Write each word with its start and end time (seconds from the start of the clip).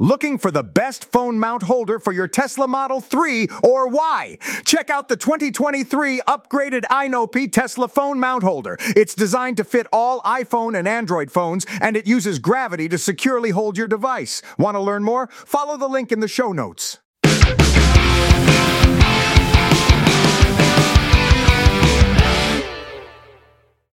Looking 0.00 0.38
for 0.38 0.52
the 0.52 0.62
best 0.62 1.04
phone 1.06 1.40
mount 1.40 1.64
holder 1.64 1.98
for 1.98 2.12
your 2.12 2.28
Tesla 2.28 2.68
Model 2.68 3.00
3 3.00 3.48
or 3.64 3.88
Y? 3.88 4.38
Check 4.64 4.90
out 4.90 5.08
the 5.08 5.16
2023 5.16 6.20
upgraded 6.20 6.84
AINOPE 6.88 7.50
Tesla 7.50 7.88
phone 7.88 8.20
mount 8.20 8.44
holder. 8.44 8.76
It's 8.80 9.16
designed 9.16 9.56
to 9.56 9.64
fit 9.64 9.88
all 9.92 10.20
iPhone 10.22 10.78
and 10.78 10.86
Android 10.86 11.32
phones, 11.32 11.66
and 11.80 11.96
it 11.96 12.06
uses 12.06 12.38
gravity 12.38 12.88
to 12.90 12.98
securely 12.98 13.50
hold 13.50 13.76
your 13.76 13.88
device. 13.88 14.40
Want 14.56 14.76
to 14.76 14.80
learn 14.80 15.02
more? 15.02 15.26
Follow 15.26 15.76
the 15.76 15.88
link 15.88 16.12
in 16.12 16.20
the 16.20 16.28
show 16.28 16.52
notes. 16.52 16.98